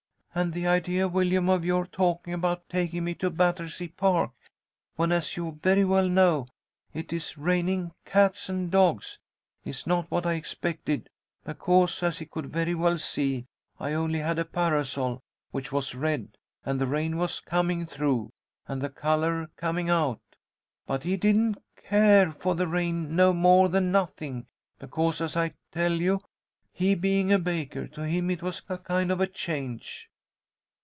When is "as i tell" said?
25.19-25.99